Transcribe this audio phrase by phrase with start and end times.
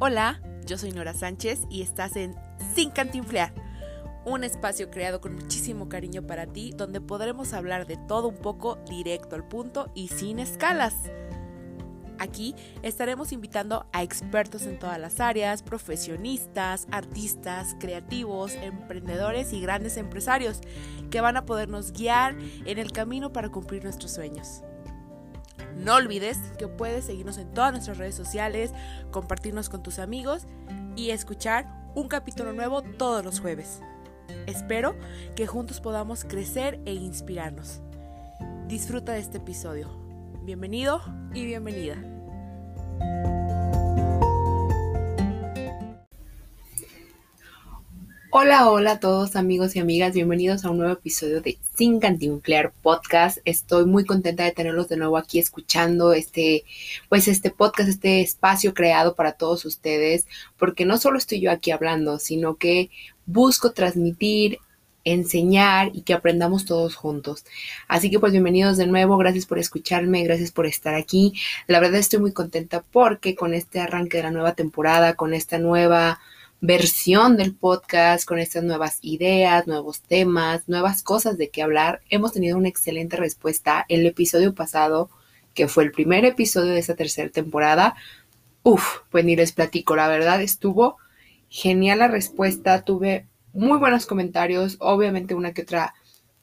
[0.00, 2.36] Hola, yo soy Nora Sánchez y estás en
[2.72, 3.52] Sin Cantinflear,
[4.24, 8.76] un espacio creado con muchísimo cariño para ti donde podremos hablar de todo un poco
[8.88, 10.94] directo al punto y sin escalas.
[12.20, 19.96] Aquí estaremos invitando a expertos en todas las áreas, profesionistas, artistas, creativos, emprendedores y grandes
[19.96, 20.60] empresarios
[21.10, 22.36] que van a podernos guiar
[22.66, 24.62] en el camino para cumplir nuestros sueños.
[25.78, 28.72] No olvides que puedes seguirnos en todas nuestras redes sociales,
[29.10, 30.46] compartirnos con tus amigos
[30.96, 33.80] y escuchar un capítulo nuevo todos los jueves.
[34.46, 34.96] Espero
[35.36, 37.80] que juntos podamos crecer e inspirarnos.
[38.66, 39.88] Disfruta de este episodio.
[40.42, 41.00] Bienvenido
[41.32, 41.96] y bienvenida.
[48.30, 52.74] Hola, hola a todos amigos y amigas, bienvenidos a un nuevo episodio de Sin Cantinflear
[52.82, 53.38] Podcast.
[53.46, 56.64] Estoy muy contenta de tenerlos de nuevo aquí escuchando este,
[57.08, 60.26] pues este podcast, este espacio creado para todos ustedes,
[60.58, 62.90] porque no solo estoy yo aquí hablando, sino que
[63.24, 64.58] busco transmitir,
[65.04, 67.46] enseñar y que aprendamos todos juntos.
[67.88, 71.32] Así que pues bienvenidos de nuevo, gracias por escucharme, gracias por estar aquí.
[71.66, 75.58] La verdad estoy muy contenta porque con este arranque de la nueva temporada, con esta
[75.58, 76.20] nueva
[76.60, 82.00] versión del podcast, con estas nuevas ideas, nuevos temas, nuevas cosas de qué hablar.
[82.10, 83.86] Hemos tenido una excelente respuesta.
[83.88, 85.10] El episodio pasado,
[85.54, 87.94] que fue el primer episodio de esta tercera temporada,
[88.62, 90.98] uff, pues ni les platico, la verdad estuvo
[91.48, 95.94] genial la respuesta, tuve muy buenos comentarios, obviamente una que otra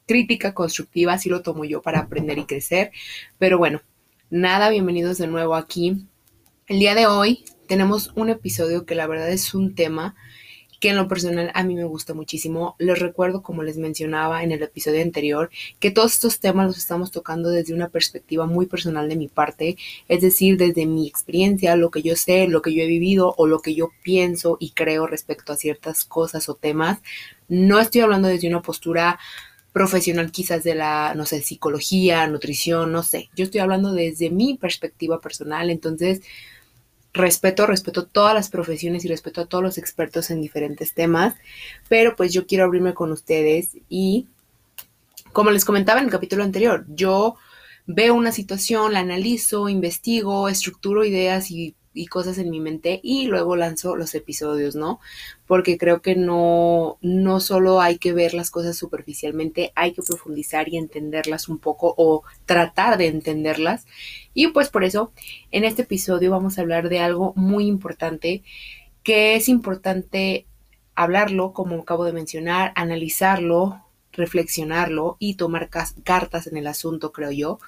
[0.06, 2.90] crítica constructiva, así lo tomo yo para aprender y crecer,
[3.38, 3.82] pero bueno,
[4.30, 6.06] nada, bienvenidos de nuevo aquí.
[6.66, 10.14] El día de hoy tenemos un episodio que la verdad es un tema
[10.80, 12.76] que en lo personal a mí me gusta muchísimo.
[12.78, 15.50] Les recuerdo, como les mencionaba en el episodio anterior,
[15.80, 19.76] que todos estos temas los estamos tocando desde una perspectiva muy personal de mi parte,
[20.08, 23.46] es decir, desde mi experiencia, lo que yo sé, lo que yo he vivido o
[23.46, 26.98] lo que yo pienso y creo respecto a ciertas cosas o temas.
[27.48, 29.18] No estoy hablando desde una postura
[29.72, 33.28] profesional quizás de la, no sé, psicología, nutrición, no sé.
[33.36, 36.22] Yo estoy hablando desde mi perspectiva personal, entonces
[37.16, 41.34] respeto, respeto todas las profesiones y respeto a todos los expertos en diferentes temas,
[41.88, 44.26] pero pues yo quiero abrirme con ustedes y
[45.32, 47.36] como les comentaba en el capítulo anterior, yo
[47.86, 53.26] veo una situación, la analizo, investigo, estructuro ideas y y cosas en mi mente y
[53.26, 55.00] luego lanzo los episodios, ¿no?
[55.46, 60.68] Porque creo que no, no solo hay que ver las cosas superficialmente, hay que profundizar
[60.68, 63.86] y entenderlas un poco o tratar de entenderlas.
[64.34, 65.12] Y pues por eso
[65.50, 68.42] en este episodio vamos a hablar de algo muy importante
[69.02, 70.46] que es importante
[70.96, 77.58] hablarlo, como acabo de mencionar, analizarlo, reflexionarlo y tomar cartas en el asunto, creo yo.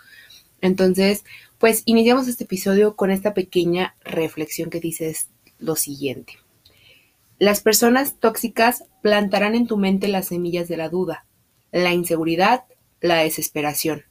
[0.61, 1.25] Entonces,
[1.59, 5.15] pues iniciamos este episodio con esta pequeña reflexión que dice
[5.59, 6.35] lo siguiente.
[7.39, 11.25] Las personas tóxicas plantarán en tu mente las semillas de la duda,
[11.71, 12.65] la inseguridad,
[13.01, 14.05] la desesperación.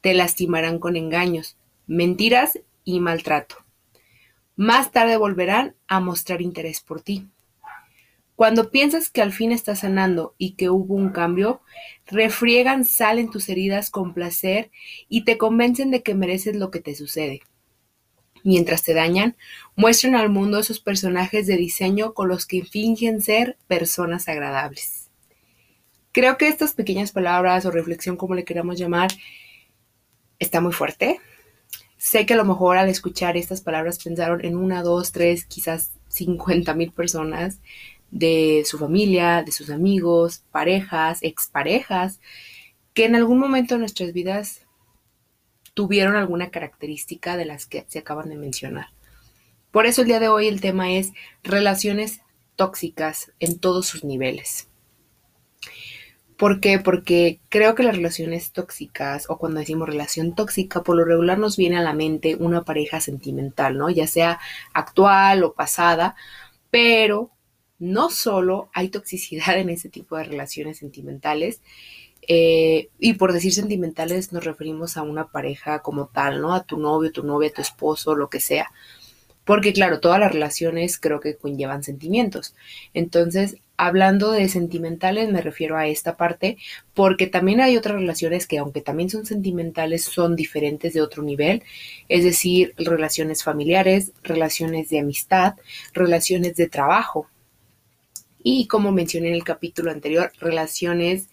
[0.00, 1.56] Te lastimarán con engaños,
[1.86, 3.56] mentiras y maltrato.
[4.54, 7.28] Más tarde volverán a mostrar interés por ti.
[8.36, 11.60] Cuando piensas que al fin estás sanando y que hubo un cambio,
[12.06, 14.70] refriegan sal en tus heridas con placer
[15.08, 17.42] y te convencen de que mereces lo que te sucede.
[18.44, 19.36] Mientras te dañan,
[19.76, 25.10] muestran al mundo esos personajes de diseño con los que fingen ser personas agradables.
[26.10, 29.10] Creo que estas pequeñas palabras o reflexión, como le queramos llamar,
[30.38, 31.20] está muy fuerte.
[31.96, 35.92] Sé que a lo mejor al escuchar estas palabras pensaron en una, dos, tres, quizás
[36.08, 37.60] cincuenta mil personas
[38.12, 42.20] de su familia, de sus amigos, parejas, exparejas,
[42.94, 44.66] que en algún momento de nuestras vidas
[45.74, 48.88] tuvieron alguna característica de las que se acaban de mencionar.
[49.72, 51.12] Por eso el día de hoy el tema es
[51.42, 52.20] relaciones
[52.54, 54.68] tóxicas en todos sus niveles.
[56.36, 56.78] ¿Por qué?
[56.78, 61.56] Porque creo que las relaciones tóxicas o cuando decimos relación tóxica, por lo regular nos
[61.56, 63.88] viene a la mente una pareja sentimental, ¿no?
[63.88, 64.40] Ya sea
[64.74, 66.14] actual o pasada,
[66.70, 67.30] pero
[67.82, 71.60] no solo hay toxicidad en ese tipo de relaciones sentimentales,
[72.28, 76.54] eh, y por decir sentimentales nos referimos a una pareja como tal, ¿no?
[76.54, 78.70] A tu novio, tu novia, tu esposo, lo que sea.
[79.44, 82.54] Porque claro, todas las relaciones creo que conllevan sentimientos.
[82.94, 86.58] Entonces, hablando de sentimentales, me refiero a esta parte,
[86.94, 91.64] porque también hay otras relaciones que, aunque también son sentimentales, son diferentes de otro nivel.
[92.08, 95.56] Es decir, relaciones familiares, relaciones de amistad,
[95.92, 97.26] relaciones de trabajo
[98.42, 101.28] y como mencioné en el capítulo anterior, relaciones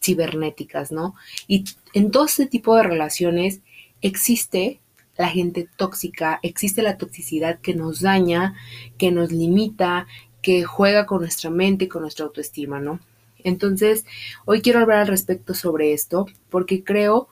[0.00, 1.14] cibernéticas, ¿no?
[1.46, 3.60] Y en todo este tipo de relaciones
[4.00, 4.80] existe
[5.16, 8.54] la gente tóxica, existe la toxicidad que nos daña,
[8.98, 10.06] que nos limita,
[10.42, 13.00] que juega con nuestra mente y con nuestra autoestima, ¿no?
[13.44, 14.06] Entonces,
[14.46, 17.28] hoy quiero hablar al respecto sobre esto, porque creo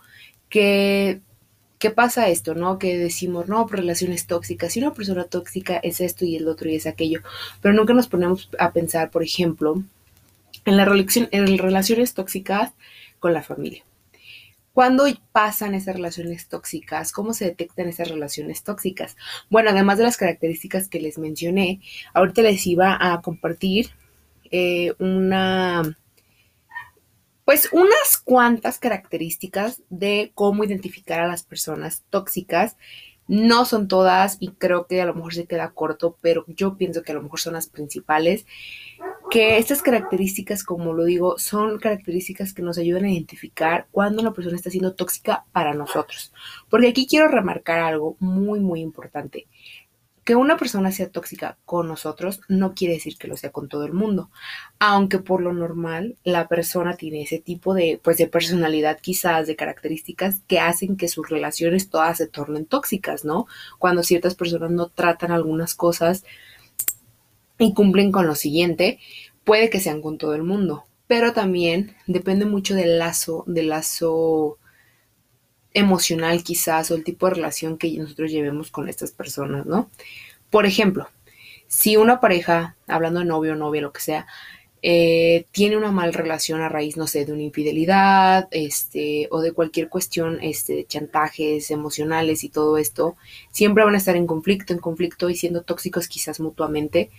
[0.49, 1.20] que
[1.82, 2.79] ¿qué pasa esto, no?
[2.79, 6.76] Que decimos, no, relaciones tóxicas, si una persona tóxica es esto y el otro y
[6.76, 7.23] es aquello,
[7.61, 9.82] pero nunca nos ponemos a pensar, por ejemplo,
[10.64, 12.70] en, la relación, en relaciones tóxicas
[13.19, 13.84] con la familia.
[14.73, 17.11] ¿Cuándo pasan esas relaciones tóxicas?
[17.11, 19.17] ¿Cómo se detectan esas relaciones tóxicas?
[19.50, 21.81] Bueno, además de las características que les mencioné,
[22.14, 23.90] ahorita les iba a compartir
[24.52, 25.99] eh, una,
[27.44, 32.77] pues unas cuantas características de cómo identificar a las personas tóxicas
[33.29, 37.03] no son todas y creo que a lo mejor se queda corto, pero yo pienso
[37.03, 38.47] que a lo mejor son las principales.
[39.31, 44.35] Que estas características, como lo digo, son características que nos ayudan a identificar cuando una
[44.35, 46.35] persona está siendo tóxica para nosotros.
[46.69, 49.47] Porque aquí quiero remarcar algo muy, muy importante
[50.24, 53.84] que una persona sea tóxica con nosotros no quiere decir que lo sea con todo
[53.84, 54.30] el mundo,
[54.78, 59.56] aunque por lo normal la persona tiene ese tipo de, pues, de personalidad quizás, de
[59.56, 63.46] características que hacen que sus relaciones todas se tornen tóxicas, ¿no?
[63.78, 66.24] Cuando ciertas personas no tratan algunas cosas
[67.58, 69.00] y cumplen con lo siguiente,
[69.44, 74.58] puede que sean con todo el mundo, pero también depende mucho del lazo, del lazo
[75.74, 79.90] emocional quizás o el tipo de relación que nosotros llevemos con estas personas, ¿no?
[80.50, 81.08] Por ejemplo,
[81.66, 84.26] si una pareja, hablando de novio o novia, lo que sea,
[84.84, 89.52] eh, tiene una mala relación a raíz, no sé, de una infidelidad, este, o de
[89.52, 93.16] cualquier cuestión, este, de chantajes emocionales y todo esto,
[93.52, 97.10] siempre van a estar en conflicto, en conflicto y siendo tóxicos quizás mutuamente,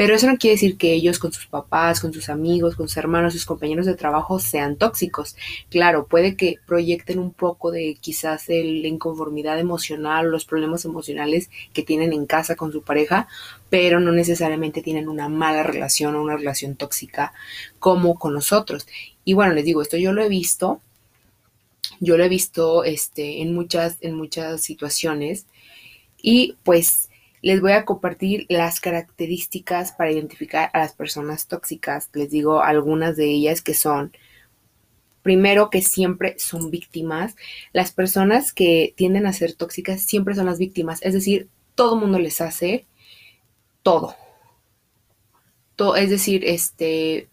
[0.00, 2.96] pero eso no quiere decir que ellos con sus papás, con sus amigos, con sus
[2.96, 5.36] hermanos, sus compañeros de trabajo sean tóxicos.
[5.68, 8.54] Claro, puede que proyecten un poco de quizás la
[8.88, 13.28] inconformidad emocional los problemas emocionales que tienen en casa con su pareja,
[13.68, 17.34] pero no necesariamente tienen una mala relación o una relación tóxica
[17.78, 18.86] como con nosotros.
[19.26, 20.80] Y bueno, les digo, esto yo lo he visto,
[21.98, 25.44] yo lo he visto este, en, muchas, en muchas situaciones
[26.22, 27.09] y pues
[27.42, 32.10] les voy a compartir las características para identificar a las personas tóxicas.
[32.12, 34.12] Les digo algunas de ellas que son,
[35.22, 37.36] primero, que siempre son víctimas.
[37.72, 41.00] Las personas que tienden a ser tóxicas siempre son las víctimas.
[41.02, 42.86] Es decir, todo mundo les hace
[43.82, 44.14] todo.
[45.76, 47.30] todo es decir, este,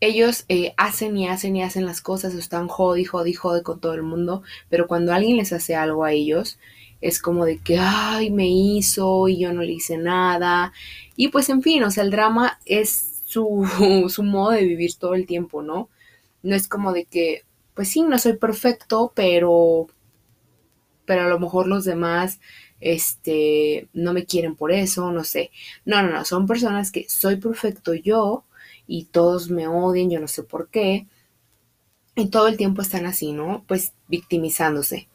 [0.00, 3.94] ellos eh, hacen y hacen y hacen las cosas, están jodi, jodi, jodi con todo
[3.94, 6.58] el mundo, pero cuando alguien les hace algo a ellos,
[7.00, 10.72] es como de que, ay, me hizo y yo no le hice nada.
[11.16, 13.66] Y pues en fin, o sea, el drama es su,
[14.08, 15.88] su modo de vivir todo el tiempo, ¿no?
[16.42, 17.44] No es como de que,
[17.74, 19.86] pues sí, no soy perfecto, pero,
[21.04, 22.40] pero a lo mejor los demás,
[22.80, 25.50] este, no me quieren por eso, no sé.
[25.84, 28.44] No, no, no, son personas que soy perfecto yo
[28.86, 31.06] y todos me odian, yo no sé por qué.
[32.14, 33.64] Y todo el tiempo están así, ¿no?
[33.66, 35.08] Pues victimizándose.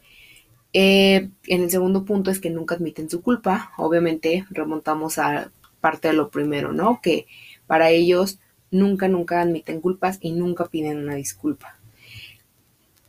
[0.78, 3.72] Eh, en el segundo punto es que nunca admiten su culpa.
[3.78, 5.50] Obviamente remontamos a
[5.80, 7.00] parte de lo primero, ¿no?
[7.02, 7.28] Que
[7.66, 8.40] para ellos
[8.72, 11.78] nunca, nunca admiten culpas y nunca piden una disculpa.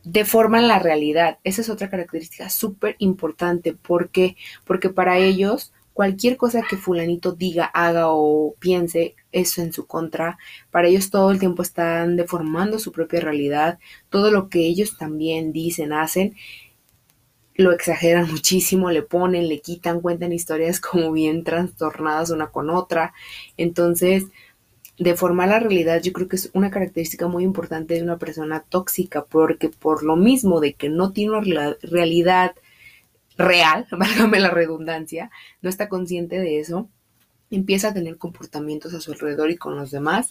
[0.05, 1.39] Deforman la realidad.
[1.43, 3.73] Esa es otra característica súper importante.
[3.73, 4.37] ¿Por qué?
[4.63, 10.37] Porque para ellos cualquier cosa que fulanito diga, haga o piense, eso en su contra.
[10.71, 13.77] Para ellos todo el tiempo están deformando su propia realidad.
[14.09, 16.33] Todo lo que ellos también dicen, hacen,
[17.57, 23.13] lo exageran muchísimo, le ponen, le quitan, cuentan historias como bien trastornadas una con otra.
[23.57, 24.25] Entonces,
[24.97, 29.25] deformar la realidad yo creo que es una característica muy importante de una persona tóxica,
[29.25, 32.55] porque por lo mismo de que no tiene una realidad
[33.37, 36.89] real, válgame la redundancia, no está consciente de eso,
[37.49, 40.29] empieza a tener comportamientos a su alrededor y con los demás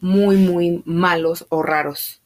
[0.00, 2.21] muy, muy malos o raros.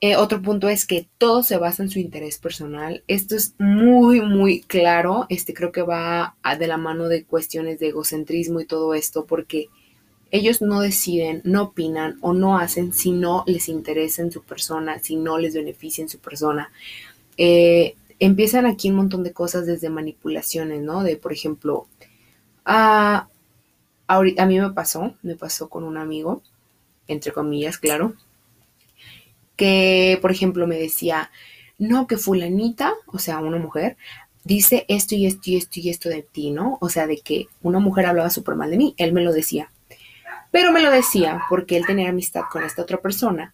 [0.00, 3.02] Eh, otro punto es que todo se basa en su interés personal.
[3.08, 5.26] Esto es muy, muy claro.
[5.28, 9.68] Este creo que va de la mano de cuestiones de egocentrismo y todo esto, porque
[10.30, 15.00] ellos no deciden, no opinan o no hacen si no les interesa en su persona,
[15.00, 16.70] si no les beneficia en su persona.
[17.38, 21.02] Eh, empiezan aquí un montón de cosas desde manipulaciones, ¿no?
[21.02, 21.88] De, por ejemplo,
[22.64, 23.28] a,
[24.08, 26.42] a mí me pasó, me pasó con un amigo,
[27.08, 28.14] entre comillas, claro
[29.58, 31.30] que, por ejemplo, me decía,
[31.78, 33.96] no, que fulanita, o sea, una mujer,
[34.44, 36.78] dice esto y esto y esto y esto de ti, ¿no?
[36.80, 39.70] O sea, de que una mujer hablaba súper mal de mí, él me lo decía.
[40.52, 43.52] Pero me lo decía porque él tenía amistad con esta otra persona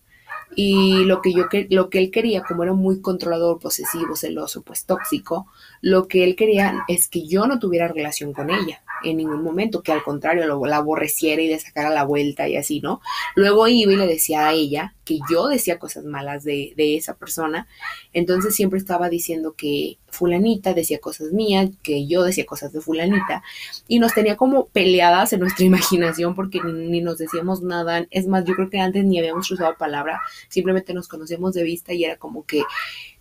[0.57, 4.85] Y lo que, yo, lo que él quería, como era muy controlador, posesivo, celoso, pues
[4.85, 5.47] tóxico,
[5.81, 9.83] lo que él quería es que yo no tuviera relación con ella en ningún momento,
[9.83, 13.01] que al contrario lo, la aborreciera y le sacara la vuelta y así, ¿no?
[13.35, 17.15] Luego iba y le decía a ella que yo decía cosas malas de, de esa
[17.15, 17.67] persona,
[18.13, 23.43] entonces siempre estaba diciendo que fulanita decía cosas mías, que yo decía cosas de fulanita,
[23.87, 28.45] y nos tenía como peleadas en nuestra imaginación porque ni, nos decíamos nada, es más,
[28.45, 32.17] yo creo que antes ni habíamos usado palabra, simplemente nos conocíamos de vista y era
[32.17, 32.63] como que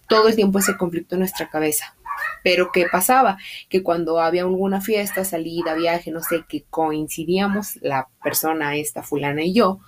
[0.07, 1.95] todo el tiempo ese conflicto en nuestra cabeza.
[2.43, 3.37] Pero ¿qué pasaba?
[3.69, 9.43] Que cuando había alguna fiesta, salida, viaje, no sé, que coincidíamos la persona, esta fulana
[9.43, 9.79] y yo,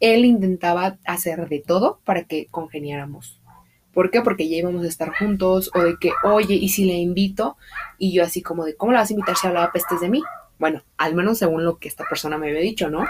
[0.00, 3.39] él intentaba hacer de todo para que congeniáramos.
[3.92, 4.22] ¿Por qué?
[4.22, 7.56] Porque ya íbamos a estar juntos o de que, oye, ¿y si le invito?
[7.98, 10.22] Y yo así como de, ¿cómo la vas a invitar si hablaba pestes de mí?
[10.60, 13.06] Bueno, al menos según lo que esta persona me había dicho, ¿no?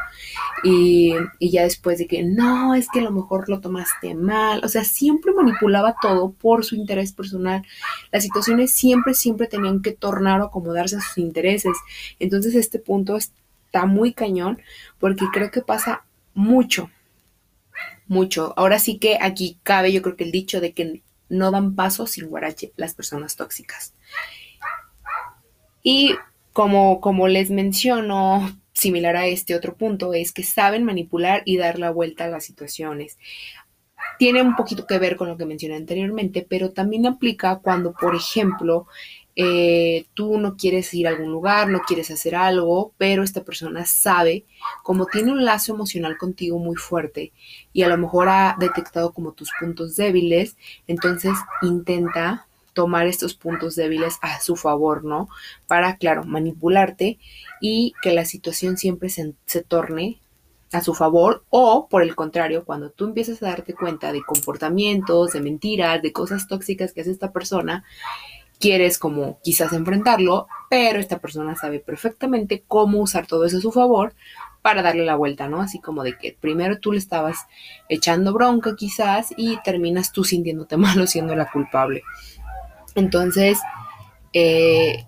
[0.62, 4.60] Y, ya después de que, no, es que a lo mejor lo tomaste mal.
[4.64, 7.66] O sea, siempre manipulaba todo por su interés personal.
[8.12, 11.76] Las situaciones siempre, siempre tenían que tornar o acomodarse a sus intereses.
[12.20, 14.62] Entonces este punto está muy cañón
[15.00, 16.88] porque creo que pasa mucho,
[18.10, 18.52] mucho.
[18.56, 22.06] Ahora sí que aquí cabe yo creo que el dicho de que no dan paso
[22.06, 23.94] sin guarache las personas tóxicas.
[25.82, 26.16] Y
[26.52, 31.78] como, como les menciono, similar a este otro punto, es que saben manipular y dar
[31.78, 33.16] la vuelta a las situaciones.
[34.18, 38.16] Tiene un poquito que ver con lo que mencioné anteriormente, pero también aplica cuando, por
[38.16, 38.86] ejemplo,
[39.42, 43.86] eh, tú no quieres ir a algún lugar, no quieres hacer algo, pero esta persona
[43.86, 44.44] sabe,
[44.82, 47.32] como tiene un lazo emocional contigo muy fuerte
[47.72, 51.32] y a lo mejor ha detectado como tus puntos débiles, entonces
[51.62, 55.30] intenta tomar estos puntos débiles a su favor, ¿no?
[55.66, 57.18] Para, claro, manipularte
[57.62, 59.32] y que la situación siempre se,
[59.62, 60.20] torne
[60.70, 65.32] a su favor o por el contrario, cuando tú empiezas a darte cuenta de comportamientos,
[65.32, 67.84] de mentiras, de cosas tóxicas que hace esta persona,
[68.60, 73.72] quieres como quizás enfrentarlo, pero esta persona sabe perfectamente cómo usar todo eso a su
[73.72, 74.14] favor
[74.62, 75.62] para darle la vuelta, ¿no?
[75.62, 77.46] Así como de que primero tú le estabas
[77.88, 82.02] echando bronca quizás y terminas tú sintiéndote malo siendo la culpable.
[82.94, 83.58] Entonces,
[84.32, 85.06] eh,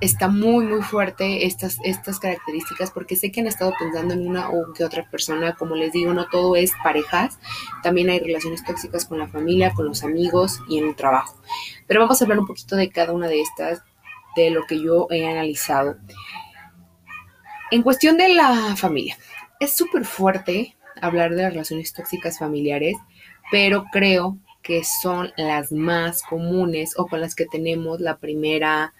[0.00, 4.50] está muy, muy fuerte estas, estas características porque sé que han estado pensando en una
[4.50, 7.38] o que otra persona, como les digo, no todo es parejas,
[7.82, 11.40] también hay relaciones tóxicas con la familia, con los amigos y en el trabajo.
[11.86, 13.82] Pero vamos a hablar un poquito de cada una de estas,
[14.36, 15.96] de lo que yo he analizado.
[17.70, 19.16] En cuestión de la familia,
[19.60, 22.96] es súper fuerte hablar de las relaciones tóxicas familiares,
[23.50, 28.92] pero creo que son las más comunes o con las que tenemos la primera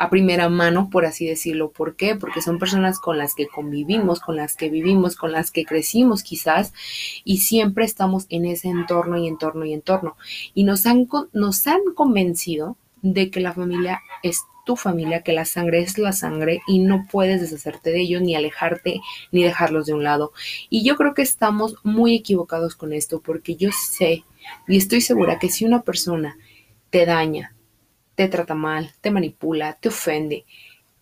[0.00, 1.72] a primera mano, por así decirlo.
[1.72, 2.16] ¿Por qué?
[2.16, 6.22] Porque son personas con las que convivimos, con las que vivimos, con las que crecimos
[6.22, 6.72] quizás,
[7.22, 10.16] y siempre estamos en ese entorno y entorno y entorno.
[10.54, 15.44] Y nos han, nos han convencido de que la familia es tu familia, que la
[15.44, 19.02] sangre es la sangre y no puedes deshacerte de ellos, ni alejarte,
[19.32, 20.32] ni dejarlos de un lado.
[20.70, 24.24] Y yo creo que estamos muy equivocados con esto, porque yo sé
[24.66, 26.38] y estoy segura que si una persona
[26.88, 27.54] te daña,
[28.20, 30.44] te trata mal, te manipula, te ofende,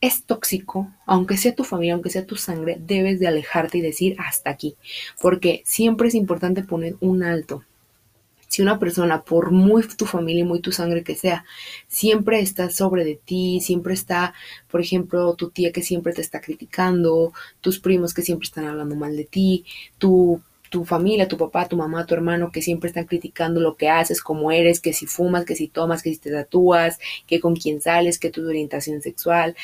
[0.01, 4.15] es tóxico, aunque sea tu familia, aunque sea tu sangre, debes de alejarte y decir
[4.21, 4.77] hasta aquí,
[5.21, 7.65] porque siempre es importante poner un alto.
[8.47, 11.45] Si una persona, por muy tu familia y muy tu sangre que sea,
[11.89, 14.33] siempre está sobre de ti, siempre está,
[14.71, 18.95] por ejemplo, tu tía que siempre te está criticando, tus primos que siempre están hablando
[18.95, 19.65] mal de ti,
[19.99, 23.89] tu tu familia, tu papá, tu mamá, tu hermano, que siempre están criticando lo que
[23.89, 27.57] haces, cómo eres, que si fumas, que si tomas, que si te tatúas, que con
[27.57, 29.57] quién sales, que tu orientación sexual.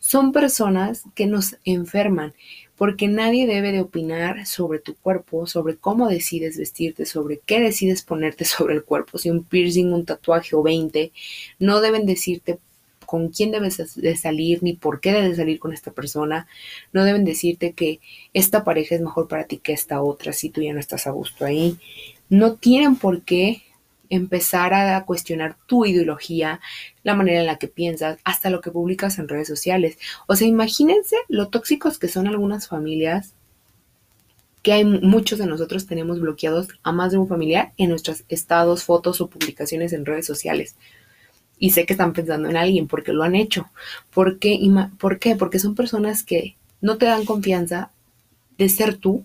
[0.00, 2.34] Son personas que nos enferman,
[2.76, 8.02] porque nadie debe de opinar sobre tu cuerpo, sobre cómo decides vestirte, sobre qué decides
[8.02, 11.12] ponerte sobre el cuerpo, si un piercing, un tatuaje o 20,
[11.58, 12.58] no deben decirte
[13.08, 16.46] con quién debes de salir ni por qué debes salir con esta persona.
[16.92, 18.00] No deben decirte que
[18.34, 21.12] esta pareja es mejor para ti que esta otra si tú ya no estás a
[21.12, 21.78] gusto ahí.
[22.28, 23.62] No tienen por qué
[24.10, 26.60] empezar a cuestionar tu ideología,
[27.02, 29.96] la manera en la que piensas, hasta lo que publicas en redes sociales.
[30.26, 33.32] O sea, imagínense lo tóxicos que son algunas familias
[34.62, 38.84] que hay muchos de nosotros tenemos bloqueados a más de un familiar en nuestros estados,
[38.84, 40.76] fotos o publicaciones en redes sociales
[41.58, 43.66] y sé que están pensando en alguien porque lo han hecho.
[44.12, 44.58] ¿Por qué?
[44.98, 45.36] ¿Por qué?
[45.36, 47.90] Porque son personas que no te dan confianza
[48.58, 49.24] de ser tú,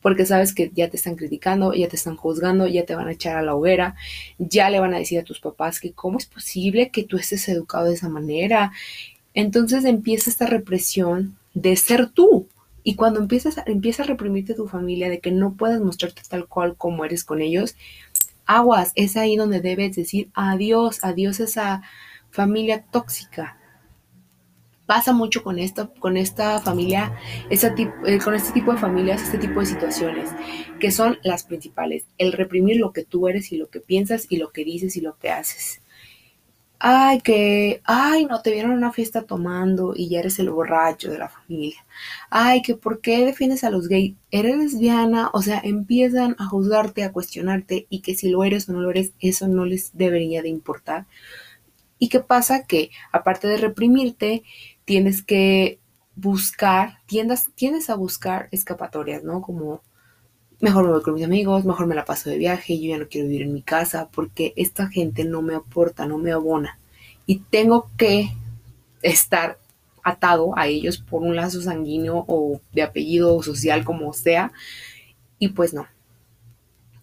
[0.00, 3.12] porque sabes que ya te están criticando, ya te están juzgando, ya te van a
[3.12, 3.96] echar a la hoguera,
[4.38, 7.48] ya le van a decir a tus papás que cómo es posible que tú estés
[7.48, 8.72] educado de esa manera.
[9.34, 12.48] Entonces empieza esta represión de ser tú,
[12.82, 16.76] Y cuando empiezas, empieza a reprimirte tu familia de que no puedes mostrarte tal cual
[16.76, 17.76] como eres con ellos,
[18.56, 21.82] aguas, es ahí donde debes decir adiós, adiós a esa
[22.30, 23.56] familia tóxica.
[24.86, 27.16] Pasa mucho con esta, con esta familia,
[27.48, 30.30] eh, con este tipo de familias, este tipo de situaciones,
[30.80, 32.06] que son las principales.
[32.18, 35.00] El reprimir lo que tú eres y lo que piensas y lo que dices y
[35.00, 35.80] lo que haces
[36.80, 41.10] ay, que, ay, no te vieron en una fiesta tomando y ya eres el borracho
[41.10, 41.84] de la familia.
[42.30, 47.04] Ay, que por qué defiendes a los gays, eres lesbiana, o sea, empiezan a juzgarte,
[47.04, 50.42] a cuestionarte y que si lo eres o no lo eres, eso no les debería
[50.42, 51.06] de importar.
[51.98, 52.66] ¿Y qué pasa?
[52.66, 54.42] Que aparte de reprimirte,
[54.86, 55.80] tienes que
[56.16, 59.42] buscar, tiendas, tiendes a buscar escapatorias, ¿no?
[59.42, 59.82] Como
[60.60, 63.08] mejor me voy con mis amigos, mejor me la paso de viaje, yo ya no
[63.08, 66.78] quiero vivir en mi casa porque esta gente no me aporta, no me abona.
[67.26, 68.30] Y tengo que
[69.02, 69.58] estar
[70.02, 74.52] atado a ellos por un lazo sanguíneo o de apellido social, como sea.
[75.38, 75.86] Y pues no.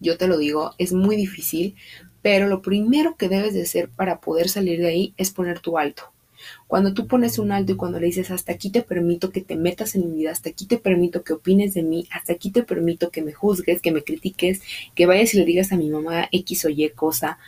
[0.00, 1.74] Yo te lo digo, es muy difícil,
[2.22, 5.78] pero lo primero que debes de hacer para poder salir de ahí es poner tu
[5.78, 6.12] alto.
[6.68, 9.56] Cuando tú pones un alto y cuando le dices, hasta aquí te permito que te
[9.56, 12.62] metas en mi vida, hasta aquí te permito que opines de mí, hasta aquí te
[12.62, 14.60] permito que me juzgues, que me critiques,
[14.94, 17.38] que vayas y le digas a mi mamá X o Y cosa,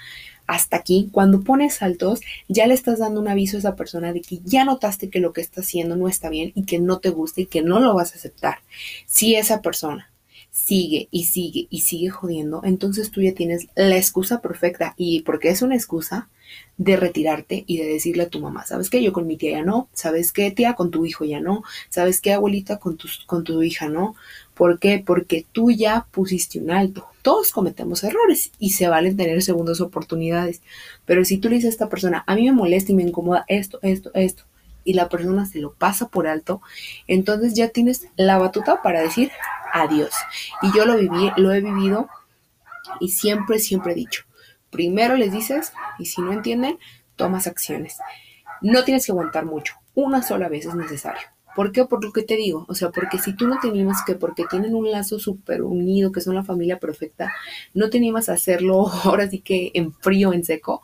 [0.47, 4.21] hasta aquí, cuando pones altos, ya le estás dando un aviso a esa persona de
[4.21, 7.11] que ya notaste que lo que está haciendo no está bien y que no te
[7.11, 8.59] gusta y que no lo vas a aceptar.
[9.07, 10.10] Si esa persona
[10.51, 15.51] sigue y sigue y sigue jodiendo, entonces tú ya tienes la excusa perfecta y porque
[15.51, 16.29] es una excusa,
[16.77, 19.03] de retirarte y de decirle a tu mamá, ¿sabes qué?
[19.03, 20.75] Yo con mi tía ya no, ¿sabes qué, tía?
[20.75, 22.79] Con tu hijo ya no, ¿sabes qué, abuelita?
[22.79, 24.15] Con tu, con tu hija no.
[24.55, 25.03] ¿Por qué?
[25.05, 27.07] Porque tú ya pusiste un alto.
[27.23, 30.63] Todos cometemos errores y se valen tener segundas oportunidades.
[31.05, 33.45] Pero si tú le dices a esta persona, a mí me molesta y me incomoda
[33.49, 34.45] esto, esto, esto,
[34.91, 36.63] y la persona se lo pasa por alto,
[37.07, 39.31] entonces ya tienes la batuta para decir
[39.73, 40.13] adiós.
[40.63, 42.09] Y yo lo viví, lo he vivido
[42.99, 44.25] y siempre, siempre he dicho,
[44.71, 46.79] Primero les dices y si no entienden,
[47.17, 47.99] tomas acciones.
[48.63, 51.23] No tienes que aguantar mucho, una sola vez es necesario.
[51.57, 51.85] ¿Por qué?
[51.85, 52.65] Por lo que te digo.
[52.69, 53.73] O sea, porque si tú no te
[54.07, 57.33] que porque tienen un lazo súper unido, que son la familia perfecta,
[57.75, 60.83] no te animas a hacerlo ahora sí que en frío, en seco,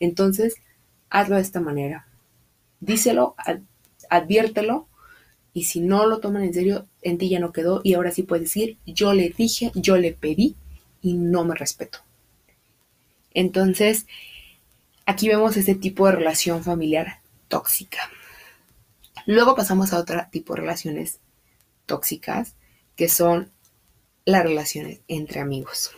[0.00, 0.56] entonces
[1.08, 2.07] hazlo de esta manera.
[2.80, 3.34] Díselo,
[4.10, 4.88] adviértelo,
[5.52, 8.22] y si no lo toman en serio, en ti ya no quedó y ahora sí
[8.22, 10.54] puedes decir, yo le dije, yo le pedí
[11.02, 11.98] y no me respeto.
[13.32, 14.06] Entonces,
[15.06, 17.98] aquí vemos ese tipo de relación familiar tóxica.
[19.26, 21.18] Luego pasamos a otro tipo de relaciones
[21.86, 22.54] tóxicas,
[22.94, 23.50] que son
[24.24, 25.90] las relaciones entre amigos.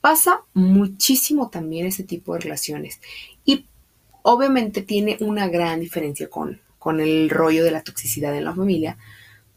[0.00, 3.00] Pasa muchísimo también ese tipo de relaciones
[3.44, 3.66] y
[4.26, 8.96] obviamente tiene una gran diferencia con, con el rollo de la toxicidad en la familia,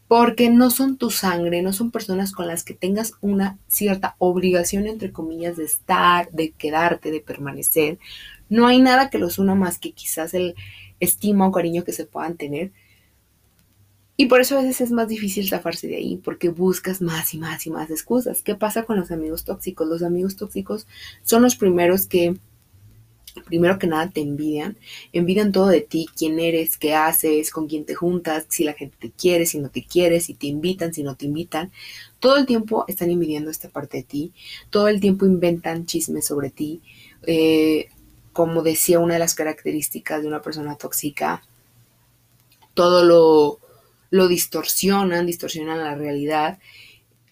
[0.08, 4.86] porque no son tu sangre, no son personas con las que tengas una cierta obligación,
[4.86, 7.98] entre comillas, de estar, de quedarte, de permanecer.
[8.50, 10.54] No hay nada que los una más que quizás el
[11.00, 12.70] estima o cariño que se puedan tener.
[14.18, 17.38] Y por eso a veces es más difícil zafarse de ahí, porque buscas más y
[17.38, 18.42] más y más excusas.
[18.42, 19.88] ¿Qué pasa con los amigos tóxicos?
[19.88, 20.86] Los amigos tóxicos
[21.22, 22.36] son los primeros que
[23.46, 24.76] primero que nada te envidian,
[25.12, 28.96] envidian todo de ti, quién eres, qué haces, con quién te juntas, si la gente
[28.98, 31.70] te quiere, si no te quiere, si te invitan, si no te invitan.
[32.20, 34.32] Todo el tiempo están envidiando esta parte de ti,
[34.70, 36.80] todo el tiempo inventan chismes sobre ti.
[37.26, 37.88] Eh,
[38.32, 41.42] como decía una de las características de una persona tóxica,
[42.74, 43.58] todo lo,
[44.10, 46.60] lo distorsionan, distorsionan la realidad.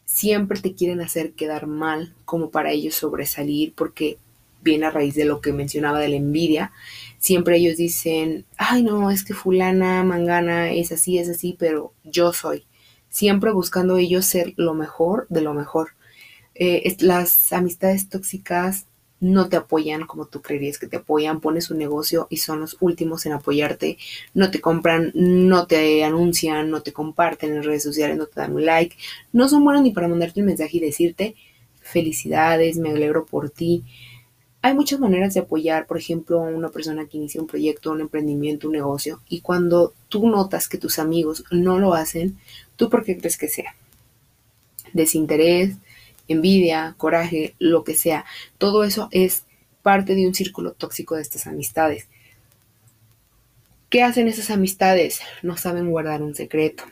[0.04, 4.18] Siempre te quieren hacer quedar mal como para ellos sobresalir porque
[4.66, 6.72] viene a raíz de lo que mencionaba de la envidia.
[7.18, 12.32] Siempre ellos dicen, ay no, es que fulana, mangana, es así, es así, pero yo
[12.32, 12.66] soy.
[13.08, 15.90] Siempre buscando ellos ser lo mejor de lo mejor.
[16.54, 18.86] Eh, las amistades tóxicas
[19.20, 22.76] no te apoyan como tú creerías que te apoyan, pones un negocio y son los
[22.80, 23.96] últimos en apoyarte,
[24.34, 28.54] no te compran, no te anuncian, no te comparten en redes sociales, no te dan
[28.54, 28.96] un like,
[29.32, 31.34] no son buenos ni para mandarte un mensaje y decirte
[31.80, 33.84] felicidades, me alegro por ti,
[34.66, 38.00] hay muchas maneras de apoyar, por ejemplo, a una persona que inicia un proyecto, un
[38.00, 42.36] emprendimiento, un negocio, y cuando tú notas que tus amigos no lo hacen,
[42.74, 43.76] ¿tú por qué crees que sea?
[44.92, 45.76] Desinterés,
[46.26, 48.24] envidia, coraje, lo que sea.
[48.58, 49.44] Todo eso es
[49.82, 52.08] parte de un círculo tóxico de estas amistades.
[53.88, 55.20] ¿Qué hacen esas amistades?
[55.44, 56.82] No saben guardar un secreto.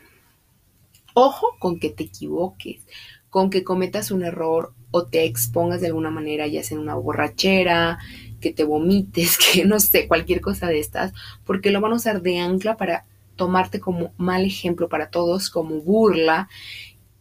[1.12, 2.82] Ojo con que te equivoques,
[3.30, 6.94] con que cometas un error o te expongas de alguna manera, ya sea en una
[6.94, 7.98] borrachera,
[8.40, 11.12] que te vomites, que no sé, cualquier cosa de estas,
[11.44, 13.04] porque lo van a usar de ancla para
[13.34, 16.48] tomarte como mal ejemplo para todos, como burla,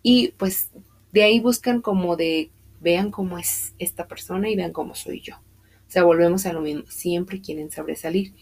[0.04, 0.70] y pues
[1.14, 5.38] de ahí buscan como de, vean cómo es esta persona y vean cómo soy yo.
[5.38, 8.36] O sea, volvemos a lo mismo, siempre quieren sobresalir.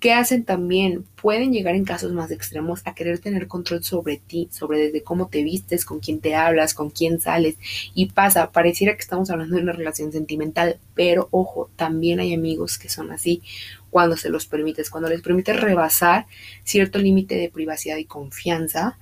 [0.00, 1.04] ¿Qué hacen también?
[1.20, 5.26] Pueden llegar en casos más extremos a querer tener control sobre ti, sobre desde cómo
[5.26, 7.56] te vistes, con quién te hablas, con quién sales.
[7.94, 12.78] Y pasa, pareciera que estamos hablando de una relación sentimental, pero ojo, también hay amigos
[12.78, 13.42] que son así
[13.90, 16.26] cuando se los permites, cuando les permites rebasar
[16.62, 18.98] cierto límite de privacidad y confianza,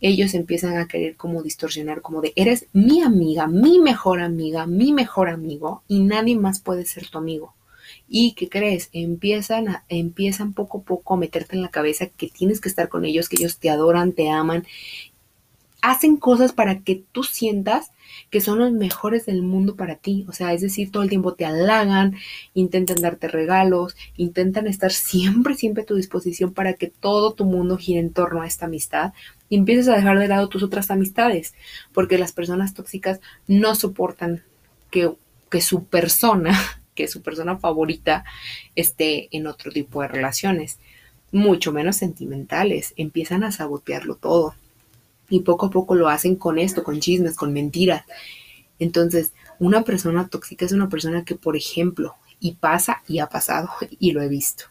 [0.00, 4.92] ellos empiezan a querer como distorsionar, como de eres mi amiga, mi mejor amiga, mi
[4.92, 7.54] mejor amigo y nadie más puede ser tu amigo.
[8.14, 8.90] ¿Y qué crees?
[8.92, 12.90] Empiezan, a, empiezan poco a poco a meterte en la cabeza que tienes que estar
[12.90, 14.66] con ellos, que ellos te adoran, te aman.
[15.80, 17.90] Hacen cosas para que tú sientas
[18.28, 20.26] que son los mejores del mundo para ti.
[20.28, 22.14] O sea, es decir, todo el tiempo te halagan,
[22.52, 27.78] intentan darte regalos, intentan estar siempre, siempre a tu disposición para que todo tu mundo
[27.78, 29.14] gire en torno a esta amistad
[29.48, 31.54] y empieces a dejar de lado tus otras amistades,
[31.94, 34.42] porque las personas tóxicas no soportan
[34.90, 35.10] que,
[35.48, 38.24] que su persona que su persona favorita
[38.74, 40.78] esté en otro tipo de relaciones,
[41.30, 44.54] mucho menos sentimentales, empiezan a sabotearlo todo.
[45.30, 48.04] Y poco a poco lo hacen con esto, con chismes, con mentiras.
[48.78, 53.70] Entonces, una persona tóxica es una persona que, por ejemplo, y pasa y ha pasado
[53.98, 54.64] y lo he visto.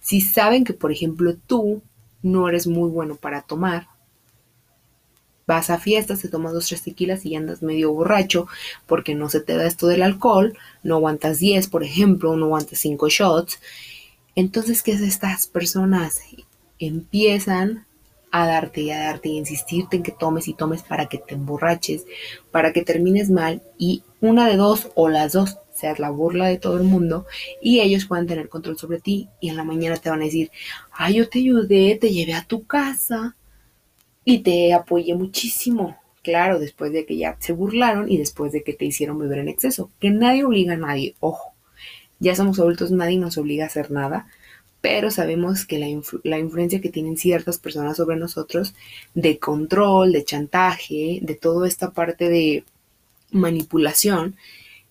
[0.00, 1.82] Si saben que, por ejemplo, tú
[2.22, 3.88] no eres muy bueno para tomar,
[5.46, 8.48] vas a fiestas, te tomas dos, tres tequilas y andas medio borracho
[8.86, 12.80] porque no se te da esto del alcohol, no aguantas 10, por ejemplo, no aguantas
[12.80, 13.60] 5 shots.
[14.34, 16.20] Entonces, ¿qué es estas personas?
[16.78, 17.86] Empiezan
[18.32, 21.34] a darte y a darte y insistirte en que tomes y tomes para que te
[21.34, 22.04] emborraches,
[22.50, 26.58] para que termines mal y una de dos o las dos seas la burla de
[26.58, 27.26] todo el mundo
[27.62, 30.50] y ellos puedan tener control sobre ti y en la mañana te van a decir,
[30.90, 33.36] ay, yo te ayudé, te llevé a tu casa,
[34.26, 35.96] y te apoyé muchísimo.
[36.22, 39.48] Claro, después de que ya se burlaron y después de que te hicieron beber en
[39.48, 39.90] exceso.
[40.00, 41.54] Que nadie obliga a nadie, ojo.
[42.18, 44.26] Ya somos adultos, nadie nos obliga a hacer nada,
[44.80, 45.86] pero sabemos que la,
[46.24, 48.74] la, influencia que tienen ciertas personas sobre nosotros
[49.14, 52.64] de control, de chantaje, de toda esta parte de
[53.30, 54.34] manipulación,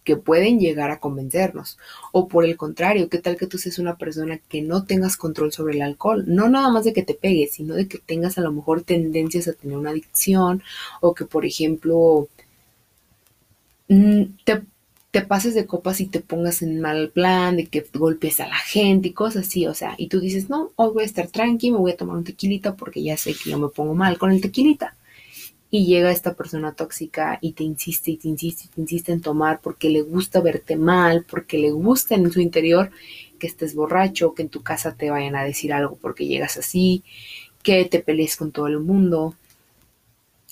[0.05, 1.77] que pueden llegar a convencernos.
[2.13, 5.51] O por el contrario, ¿qué tal que tú seas una persona que no tengas control
[5.51, 6.23] sobre el alcohol?
[6.27, 9.47] No nada más de que te pegues, sino de que tengas a lo mejor tendencias
[9.47, 10.63] a tener una adicción
[11.01, 12.29] o que, por ejemplo,
[13.89, 14.61] mm, te,
[15.27, 19.07] pases de copas y te pongas en mal plan, de que golpes a la gente
[19.09, 21.77] y cosas así, o sea, y tú dices, no, hoy voy a estar tranqui, me
[21.77, 24.41] voy a tomar un tequilita porque ya sé que yo me pongo mal con el
[24.41, 24.95] tequilita
[25.75, 29.19] y llega esta persona tóxica y te insiste y te insiste y te insiste en
[29.19, 32.91] tomar porque le gusta verte mal, porque le gusta en su interior
[33.39, 37.03] que estés borracho, que en tu casa te vayan a decir algo porque llegas así,
[37.61, 39.35] que te pelees con todo el mundo.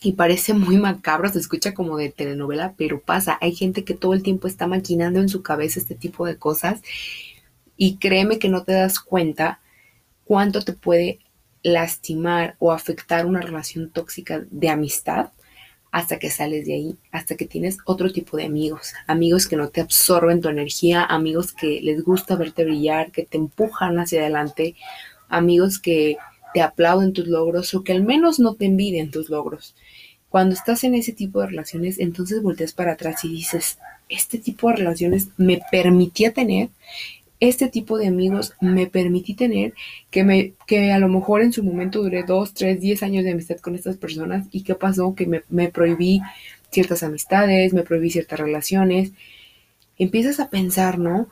[0.02, 3.38] Y parece muy macabro, se escucha como de telenovela, pero pasa.
[3.40, 6.82] Hay gente que todo el tiempo está maquinando en su cabeza este tipo de cosas
[7.78, 9.62] y créeme que no te das cuenta
[10.26, 11.20] cuánto te puede
[11.64, 15.32] lastimar o afectar una relación tóxica de amistad
[15.92, 19.70] hasta que sales de ahí, hasta que tienes otro tipo de amigos, amigos que no
[19.70, 24.76] te absorben tu energía, amigos que les gusta verte brillar, que te empujan hacia adelante,
[25.30, 26.18] amigos que
[26.54, 29.76] te aplauden tus logros o que al menos no te envidien tus logros.
[30.30, 33.78] Cuando estás en ese tipo de relaciones, entonces volteas para atrás y dices,
[34.10, 36.70] este tipo de relaciones me permitía tener
[37.50, 39.74] este tipo de amigos me permití tener,
[40.10, 43.32] que, me, que a lo mejor en su momento duré dos, tres, diez años de
[43.32, 46.22] amistad con estas personas y qué pasó, que me, me prohibí
[46.72, 49.12] ciertas amistades, me prohibí ciertas relaciones.
[49.98, 51.28] Empiezas a pensar, ¿no?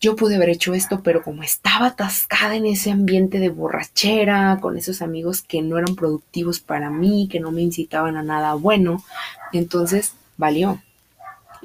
[0.00, 4.78] Yo pude haber hecho esto, pero como estaba atascada en ese ambiente de borrachera, con
[4.78, 9.04] esos amigos que no eran productivos para mí, que no me incitaban a nada bueno,
[9.52, 10.82] entonces valió.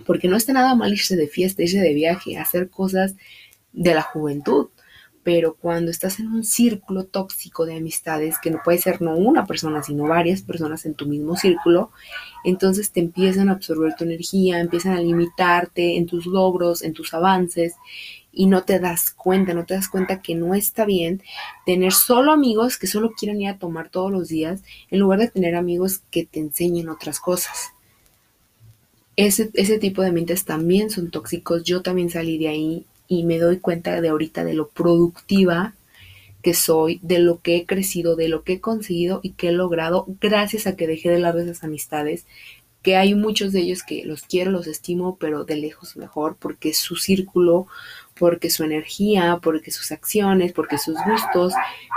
[0.06, 3.15] Porque no está nada mal irse de fiesta, irse de viaje, hacer cosas
[3.76, 4.68] de la juventud.
[5.24, 9.48] Pero cuando estás en un círculo tóxico de amistades, que no puede ser no una
[9.48, 11.90] persona, sino varias personas en tu mismo círculo,
[12.44, 17.16] entonces te empiezan a absorber tu energía, empiezan a limitarte en tus logros, en tus
[17.16, 17.74] avances,
[18.32, 21.24] y no te das cuenta, no te das cuenta que no está bien
[21.66, 24.62] tener solo amigos que solo quieren ir a tomar todos los días,
[24.92, 27.72] en lugar de tener amigos que te enseñen otras cosas.
[29.16, 31.64] Ese, ese tipo de mentes también son tóxicos.
[31.64, 35.74] Yo también salí de ahí y me doy cuenta de ahorita de lo productiva
[36.41, 39.52] que soy, de lo que he crecido, de lo que he conseguido y que he
[39.52, 42.26] logrado gracias a que dejé de lado esas amistades,
[42.84, 46.74] que hay muchos de ellos que los quiero, los estimo, pero de lejos mejor, porque
[46.74, 47.68] su círculo
[48.18, 51.54] porque su energía, porque sus acciones, porque sus gustos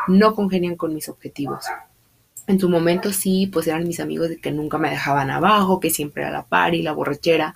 [0.09, 1.65] no congenian con mis objetivos.
[2.47, 5.91] En su momento sí, pues eran mis amigos de que nunca me dejaban abajo, que
[5.91, 7.55] siempre era la par y la borrachera,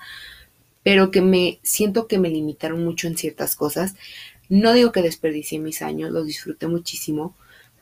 [0.82, 3.94] pero que me siento que me limitaron mucho en ciertas cosas.
[4.48, 7.34] No digo que desperdicié mis años, los disfruté muchísimo,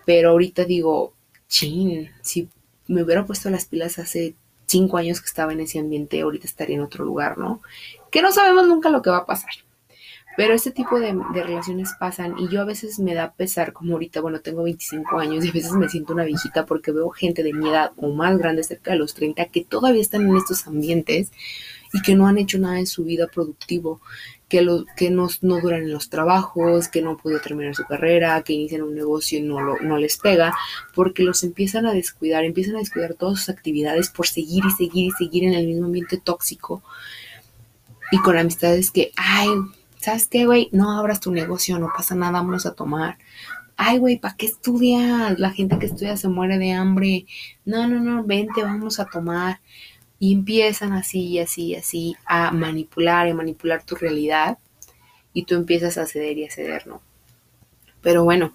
[0.05, 1.15] pero ahorita digo,
[1.49, 2.49] chin, si
[2.87, 4.35] me hubiera puesto las pilas hace
[4.67, 7.61] cinco años que estaba en ese ambiente, ahorita estaría en otro lugar, ¿no?
[8.11, 9.51] Que no sabemos nunca lo que va a pasar.
[10.37, 14.21] Pero este tipo de, relaciones pasan y yo a veces me da pesar, como ahorita,
[14.21, 17.53] bueno, tengo 25 años y a veces me siento una viejita porque veo gente de
[17.53, 21.33] mi edad o más grande, cerca de los 30, que todavía están en estos ambientes
[21.93, 24.01] y que no han hecho nada en su vida productivo,
[24.49, 27.85] que, lo, que no, no duran en los trabajos, que no han podido terminar su
[27.85, 30.55] carrera, que inician un negocio y no, lo, no les pega,
[30.95, 35.07] porque los empiezan a descuidar, empiezan a descuidar todas sus actividades por seguir y seguir
[35.07, 36.83] y seguir en el mismo ambiente tóxico
[38.13, 39.49] y con amistades que, ay,
[40.01, 40.69] ¿sabes qué, güey?
[40.73, 43.19] No abras tu negocio, no pasa nada, vamos a tomar.
[43.77, 45.39] Ay, güey, ¿para qué estudias?
[45.39, 47.27] La gente que estudia se muere de hambre.
[47.65, 49.61] No, no, no, vente, vamos a tomar.
[50.19, 54.59] Y empiezan así y así y así a manipular y manipular tu realidad.
[55.33, 57.01] Y tú empiezas a ceder y a ceder, ¿no?
[58.03, 58.55] Pero bueno,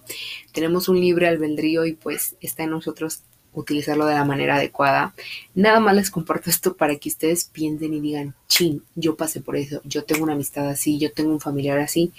[0.52, 3.22] tenemos un libre albedrío y pues está en nosotros
[3.56, 5.14] utilizarlo de la manera adecuada.
[5.54, 9.56] Nada más les comparto esto para que ustedes piensen y digan, chin, yo pasé por
[9.56, 12.12] eso, yo tengo una amistad así, yo tengo un familiar así,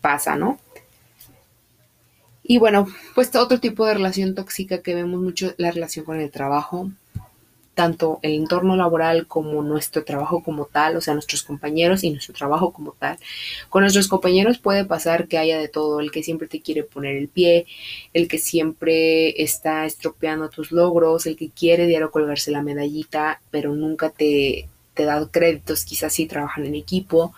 [0.00, 0.58] pasa, ¿no?
[2.42, 6.30] Y bueno, pues otro tipo de relación tóxica que vemos mucho, la relación con el
[6.30, 6.90] trabajo
[7.74, 12.34] tanto el entorno laboral como nuestro trabajo como tal, o sea, nuestros compañeros y nuestro
[12.34, 13.18] trabajo como tal.
[13.68, 17.16] Con nuestros compañeros puede pasar que haya de todo, el que siempre te quiere poner
[17.16, 17.66] el pie,
[18.12, 23.74] el que siempre está estropeando tus logros, el que quiere diario colgarse la medallita, pero
[23.74, 27.34] nunca te, te da créditos, quizás si trabajan en equipo.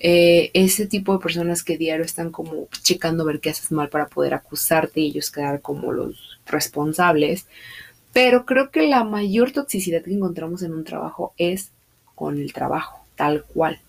[0.00, 4.06] Eh, ese tipo de personas que diario están como checando ver qué haces mal para
[4.06, 7.46] poder acusarte y ellos quedar como los responsables
[8.12, 11.70] pero creo que la mayor toxicidad que encontramos en un trabajo es
[12.14, 13.80] con el trabajo, tal cual.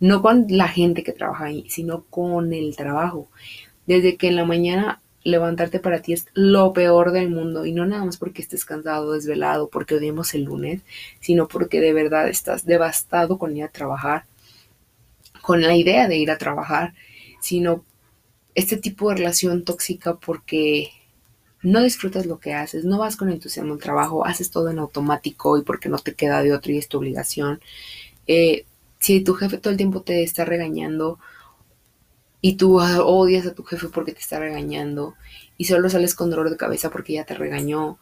[0.00, 3.28] No con la gente que trabaja ahí, sino con el trabajo.
[3.86, 7.86] Desde que en la mañana levantarte para ti es lo peor del mundo y no
[7.86, 10.82] nada más porque estés cansado, desvelado, porque odiemos el lunes,
[11.20, 14.26] sino porque de verdad estás devastado con ir a trabajar,
[15.40, 16.94] con la idea de ir a trabajar,
[17.40, 17.84] sino
[18.54, 20.90] este tipo de relación tóxica porque
[21.64, 25.58] no disfrutas lo que haces, no vas con entusiasmo al trabajo, haces todo en automático
[25.58, 27.60] y porque no te queda de otro y es tu obligación.
[28.26, 28.66] Eh,
[29.00, 31.18] si tu jefe todo el tiempo te está regañando
[32.40, 35.14] y tú odias a tu jefe porque te está regañando
[35.56, 37.98] y solo sales con dolor de cabeza porque ya te regañó,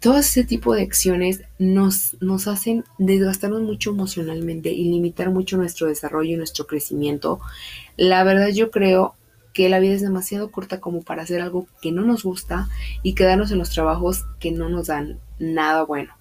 [0.00, 5.88] todo ese tipo de acciones nos, nos hacen desgastarnos mucho emocionalmente y limitar mucho nuestro
[5.88, 7.40] desarrollo y nuestro crecimiento.
[7.96, 9.14] La verdad yo creo
[9.58, 12.68] que la vida es demasiado corta como para hacer algo que no nos gusta
[13.02, 16.14] y quedarnos en los trabajos que no nos dan nada bueno.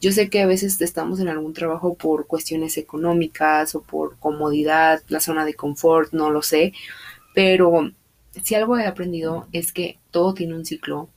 [0.00, 5.02] Yo sé que a veces estamos en algún trabajo por cuestiones económicas o por comodidad,
[5.06, 6.72] la zona de confort, no lo sé,
[7.32, 7.92] pero
[8.42, 11.08] si algo he aprendido es que todo tiene un ciclo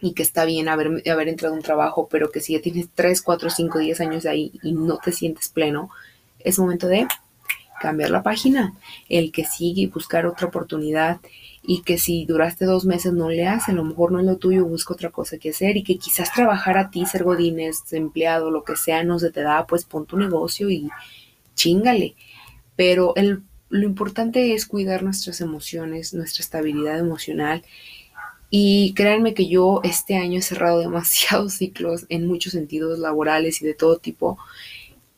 [0.00, 2.90] y que está bien haber, haber entrado a un trabajo, pero que si ya tienes
[2.94, 5.88] 3, 4, 5, 10 años ahí y no te sientes pleno,
[6.38, 7.08] es momento de
[7.80, 8.74] cambiar la página,
[9.08, 11.20] el que sigue y buscar otra oportunidad
[11.62, 14.36] y que si duraste dos meses no le hace, a lo mejor no es lo
[14.36, 18.50] tuyo, busca otra cosa que hacer y que quizás trabajar a ti, ser godines, empleado,
[18.50, 20.88] lo que sea, no se te da, pues pon tu negocio y
[21.54, 22.14] chingale.
[22.76, 27.62] Pero el, lo importante es cuidar nuestras emociones, nuestra estabilidad emocional
[28.50, 33.66] y créanme que yo este año he cerrado demasiados ciclos en muchos sentidos laborales y
[33.66, 34.38] de todo tipo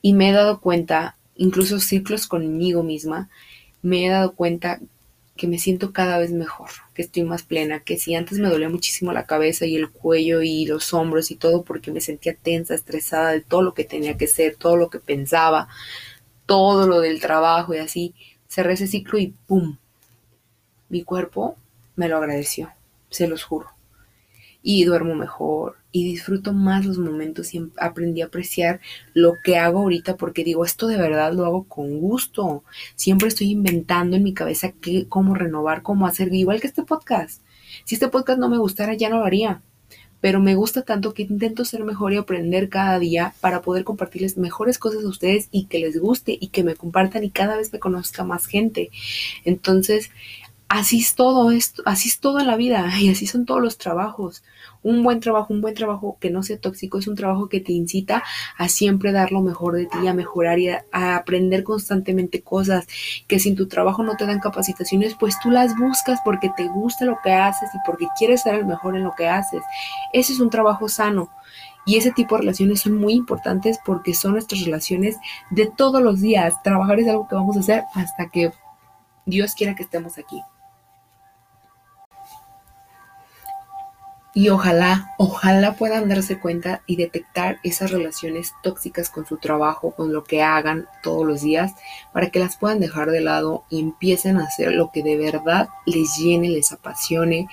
[0.02, 3.30] y me he dado cuenta incluso ciclos conmigo misma,
[3.80, 4.78] me he dado cuenta
[5.36, 8.68] que me siento cada vez mejor, que estoy más plena, que si antes me dolía
[8.68, 12.74] muchísimo la cabeza y el cuello y los hombros y todo porque me sentía tensa,
[12.74, 15.68] estresada de todo lo que tenía que ser, todo lo que pensaba,
[16.44, 18.14] todo lo del trabajo y así,
[18.46, 19.78] cerré ese ciclo y ¡pum!
[20.90, 21.56] Mi cuerpo
[21.96, 22.70] me lo agradeció,
[23.08, 23.70] se los juro
[24.62, 28.80] y duermo mejor y disfruto más los momentos y aprendí a apreciar
[29.14, 32.64] lo que hago ahorita porque digo, esto de verdad lo hago con gusto.
[32.94, 37.42] Siempre estoy inventando en mi cabeza qué, cómo renovar, cómo hacer, igual que este podcast.
[37.84, 39.62] Si este podcast no me gustara, ya no lo haría.
[40.20, 44.36] Pero me gusta tanto que intento ser mejor y aprender cada día para poder compartirles
[44.36, 47.72] mejores cosas a ustedes y que les guste y que me compartan y cada vez
[47.72, 48.90] me conozca más gente.
[49.46, 50.10] Entonces,
[50.68, 53.76] así es todo esto, así es todo en la vida y así son todos los
[53.76, 54.42] trabajos.
[54.82, 57.72] Un buen trabajo, un buen trabajo que no sea tóxico es un trabajo que te
[57.72, 58.22] incita
[58.56, 62.86] a siempre dar lo mejor de ti, a mejorar y a, aprender constantemente cosas
[63.28, 66.68] que si en tu trabajo no te dan capacitaciones, pues tú las buscas porque te
[66.68, 69.62] gusta lo que haces y porque quieres ser el mejor en lo que haces.
[70.12, 71.30] Ese es un trabajo sano.
[71.86, 75.18] Y ese tipo de relaciones son muy importantes porque son nuestras relaciones
[75.50, 76.62] de todos los días.
[76.62, 78.52] Trabajar es algo que vamos a hacer hasta que
[79.26, 80.40] Dios quiera que estemos aquí.
[84.32, 90.12] Y ojalá, ojalá puedan darse cuenta y detectar esas relaciones tóxicas con su trabajo, con
[90.12, 91.72] lo que hagan todos los días,
[92.12, 95.68] para que las puedan dejar de lado y empiecen a hacer lo que de verdad
[95.84, 97.48] les llene, les apasione.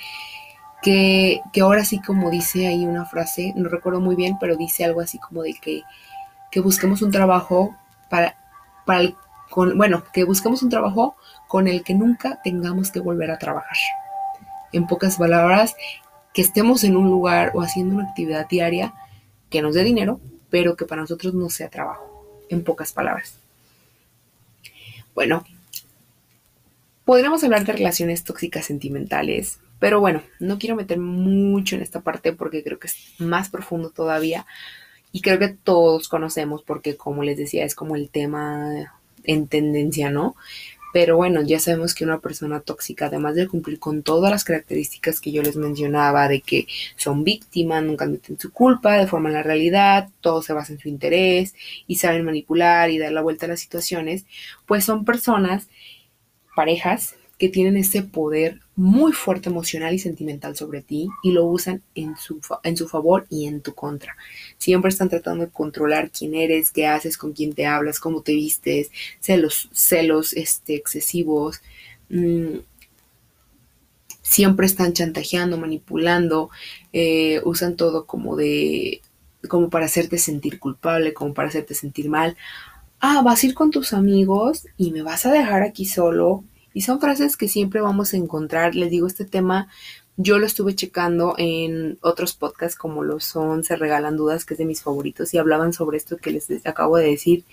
[0.84, 4.86] Que, que ahora sí, como dice ahí una frase, no recuerdo muy bien, pero dice
[4.86, 5.82] algo así como de que,
[6.52, 7.76] que busquemos un trabajo
[8.10, 8.38] para,
[8.86, 9.16] para el,
[9.50, 11.16] con, bueno, que busquemos un trabajo
[11.48, 13.78] con el que nunca tengamos que volver a trabajar.
[14.72, 15.76] En pocas palabras,
[16.38, 18.94] que estemos en un lugar o haciendo una actividad diaria
[19.50, 20.22] que nos dé dinero,
[20.52, 23.40] pero que para nosotros no sea trabajo, en pocas palabras.
[25.16, 25.44] Bueno,
[27.06, 32.34] podríamos hablar de relaciones tóxicas sentimentales, pero bueno, no quiero meter mucho en esta parte
[32.34, 34.46] porque creo que es más profundo todavía
[35.12, 40.12] y creo que todos conocemos porque como les decía es como el tema en tendencia,
[40.12, 40.36] ¿no?
[40.94, 45.20] Pero bueno, ya sabemos que una persona tóxica, además de cumplir con todas las características
[45.20, 50.10] que yo les mencionaba, de que son víctimas, nunca admiten su culpa, deforman la realidad,
[50.22, 51.56] todo se basa en su interés
[51.88, 54.26] y saben manipular y dar la vuelta a las situaciones,
[54.66, 55.68] pues son personas,
[56.56, 61.82] parejas, que tienen ese poder muy fuerte emocional y sentimental sobre ti y lo usan
[61.96, 64.16] en su, en su favor y en tu contra.
[64.60, 68.34] Siempre están tratando de controlar quién eres, qué haces, con quién te hablas, cómo te
[68.36, 71.60] vistes, celos, celos este, excesivos.
[72.10, 72.60] Mm,
[74.22, 76.52] siempre están chantajeando, manipulando,
[76.94, 79.02] eh, usan todo como de
[79.50, 82.38] como para hacerte sentir culpable, como para hacerte sentir mal.
[83.00, 86.44] Ah, vas a ir con tus amigos y me vas a dejar aquí solo
[86.78, 88.76] y son frases que siempre vamos a encontrar.
[88.76, 89.68] Les digo, este tema
[90.16, 94.60] yo lo estuve checando en otros podcasts como lo son Se Regalan Dudas, que es
[94.60, 97.46] de mis favoritos, y hablaban sobre esto que les acabo de decir,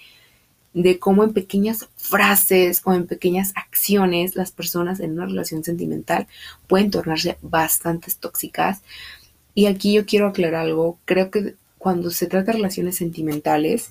[0.74, 6.26] de cómo en pequeñas frases o en pequeñas acciones las personas en una relación sentimental
[6.66, 8.82] pueden tornarse bastante tóxicas.
[9.54, 13.90] Y aquí yo quiero aclarar algo, creo que cuando se trata de relaciones sentimentales,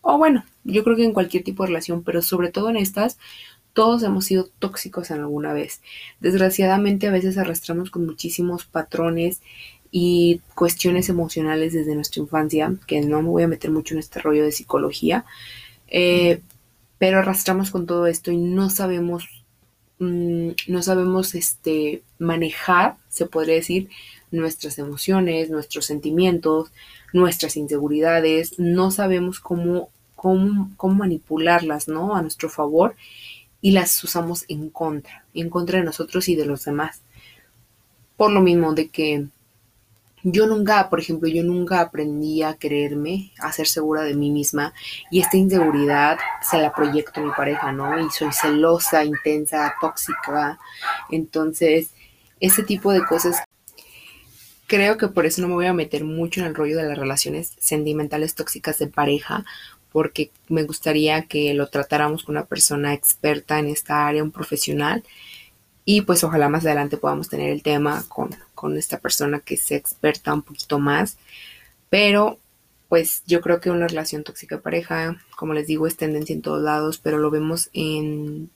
[0.00, 3.18] o bueno, yo creo que en cualquier tipo de relación, pero sobre todo en estas,
[3.72, 5.80] todos hemos sido tóxicos en alguna vez.
[6.20, 9.40] Desgraciadamente a veces arrastramos con muchísimos patrones
[9.90, 14.20] y cuestiones emocionales desde nuestra infancia, que no me voy a meter mucho en este
[14.20, 15.24] rollo de psicología,
[15.88, 16.40] eh,
[16.98, 19.44] pero arrastramos con todo esto y no sabemos,
[19.98, 23.90] mm, no sabemos este, manejar, se podría decir,
[24.30, 26.72] nuestras emociones, nuestros sentimientos,
[27.12, 32.16] nuestras inseguridades, no sabemos cómo, cómo, cómo manipularlas, ¿no?
[32.16, 32.94] A nuestro favor
[33.62, 37.00] y las usamos en contra, en contra de nosotros y de los demás.
[38.18, 39.28] Por lo mismo de que
[40.24, 44.74] yo nunca, por ejemplo, yo nunca aprendí a creerme, a ser segura de mí misma
[45.10, 47.98] y esta inseguridad se la proyecto a mi pareja, ¿no?
[47.98, 50.58] Y soy celosa, intensa, tóxica.
[51.10, 51.90] Entonces,
[52.40, 53.42] ese tipo de cosas
[54.66, 56.98] creo que por eso no me voy a meter mucho en el rollo de las
[56.98, 59.44] relaciones sentimentales tóxicas de pareja,
[59.92, 65.04] porque me gustaría que lo tratáramos con una persona experta en esta área, un profesional,
[65.84, 69.78] y pues ojalá más adelante podamos tener el tema con, con esta persona que sea
[69.78, 71.18] experta un poquito más,
[71.90, 72.38] pero
[72.88, 76.42] pues yo creo que una relación tóxica de pareja, como les digo, es tendencia en
[76.42, 78.50] todos lados, pero lo vemos en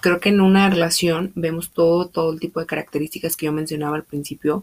[0.00, 3.96] creo que en una relación vemos todo, todo el tipo de características que yo mencionaba
[3.96, 4.62] al principio,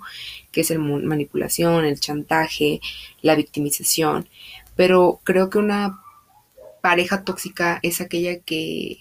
[0.51, 2.81] que es el manipulación, el chantaje,
[3.21, 4.27] la victimización.
[4.75, 6.02] Pero creo que una
[6.83, 8.97] pareja tóxica es aquella que,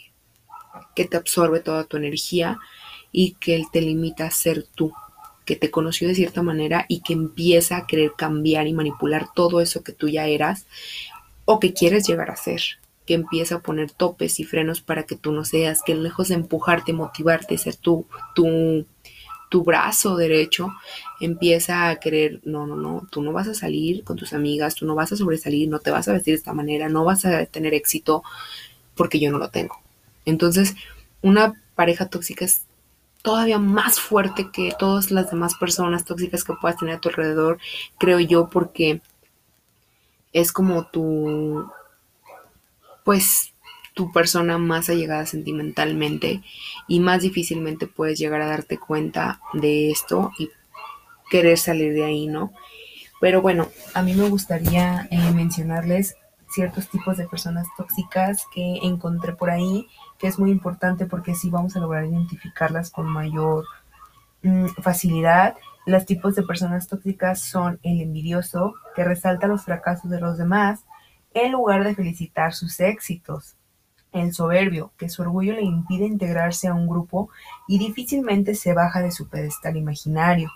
[0.94, 2.60] que te absorbe toda tu energía
[3.10, 4.92] y que te limita a ser tú,
[5.44, 9.60] que te conoció de cierta manera y que empieza a querer cambiar y manipular todo
[9.60, 10.68] eso que tú ya eras
[11.44, 12.62] o que quieres llegar a ser,
[13.04, 16.36] que empieza a poner topes y frenos para que tú no seas, que lejos de
[16.36, 18.86] empujarte, motivarte, ser tú, tú
[19.52, 20.72] tu brazo derecho
[21.20, 24.86] empieza a querer, no, no, no, tú no vas a salir con tus amigas, tú
[24.86, 27.44] no vas a sobresalir, no te vas a vestir de esta manera, no vas a
[27.44, 28.22] tener éxito
[28.94, 29.78] porque yo no lo tengo.
[30.24, 30.74] Entonces,
[31.20, 32.62] una pareja tóxica es
[33.20, 37.58] todavía más fuerte que todas las demás personas tóxicas que puedas tener a tu alrededor,
[37.98, 39.02] creo yo, porque
[40.32, 41.70] es como tu,
[43.04, 43.51] pues,
[43.94, 46.42] tu persona más allegada sentimentalmente
[46.88, 50.50] y más difícilmente puedes llegar a darte cuenta de esto y
[51.30, 52.52] querer salir de ahí, ¿no?
[53.20, 56.16] Pero bueno, a mí me gustaría eh, mencionarles
[56.52, 59.88] ciertos tipos de personas tóxicas que encontré por ahí,
[60.18, 63.64] que es muy importante porque sí vamos a lograr identificarlas con mayor
[64.42, 65.56] mm, facilidad.
[65.86, 70.84] Los tipos de personas tóxicas son el envidioso, que resalta los fracasos de los demás
[71.34, 73.56] en lugar de felicitar sus éxitos.
[74.12, 77.30] El soberbio, que su orgullo le impide integrarse a un grupo
[77.66, 80.50] y difícilmente se baja de su pedestal imaginario.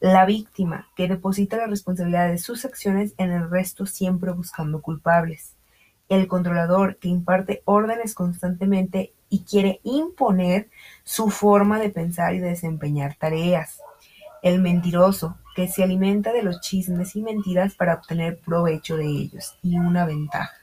[0.00, 5.54] La víctima, que deposita la responsabilidad de sus acciones en el resto siempre buscando culpables.
[6.08, 10.68] El controlador, que imparte órdenes constantemente y quiere imponer
[11.02, 13.80] su forma de pensar y desempeñar tareas.
[14.42, 19.56] El mentiroso, que se alimenta de los chismes y mentiras para obtener provecho de ellos
[19.62, 20.54] y una ventaja.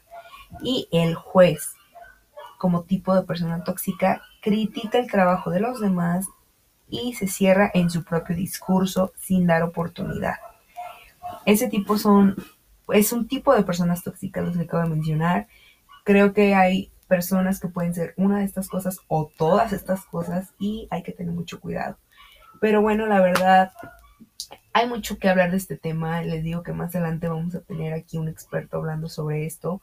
[0.61, 1.73] Y el juez,
[2.61, 6.27] como tipo de persona tóxica, critica el trabajo de los demás
[6.91, 10.35] y se cierra en su propio discurso sin dar oportunidad.
[11.47, 12.35] Ese tipo son,
[12.89, 15.47] es un tipo de personas tóxicas los que acabo de mencionar.
[16.03, 20.53] Creo que hay personas que pueden ser una de estas cosas o todas estas cosas
[20.59, 21.97] y hay que tener mucho cuidado.
[22.59, 23.71] Pero bueno, la verdad,
[24.71, 26.21] hay mucho que hablar de este tema.
[26.21, 29.81] Les digo que más adelante vamos a tener aquí un experto hablando sobre esto.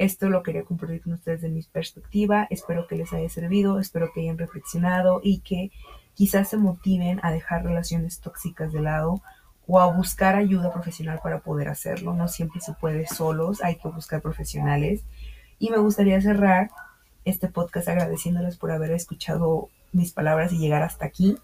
[0.00, 2.46] Esto lo quería compartir con ustedes de mi perspectiva.
[2.48, 5.72] Espero que les haya servido, espero que hayan reflexionado y que
[6.14, 9.20] quizás se motiven a dejar relaciones tóxicas de lado
[9.66, 12.14] o a buscar ayuda profesional para poder hacerlo.
[12.14, 15.02] No siempre se puede solos, hay que buscar profesionales.
[15.58, 16.70] Y me gustaría cerrar
[17.26, 21.36] este podcast agradeciéndoles por haber escuchado mis palabras y llegar hasta aquí.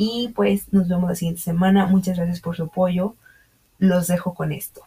[0.00, 1.86] Y pues nos vemos la siguiente semana.
[1.86, 3.14] Muchas gracias por su apoyo.
[3.78, 4.82] Los dejo con esto.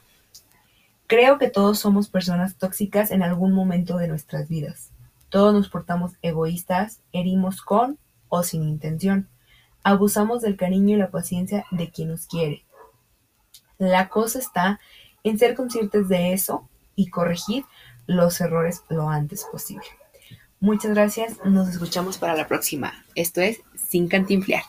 [1.07, 4.91] Creo que todos somos personas tóxicas en algún momento de nuestras vidas.
[5.29, 7.97] Todos nos portamos egoístas, herimos con
[8.27, 9.29] o sin intención.
[9.83, 12.65] Abusamos del cariño y la paciencia de quien nos quiere.
[13.77, 14.81] La cosa está
[15.23, 17.63] en ser conscientes de eso y corregir
[18.05, 19.85] los errores lo antes posible.
[20.59, 23.05] Muchas gracias, nos escuchamos para la próxima.
[23.15, 24.63] Esto es Sin Cantinflear.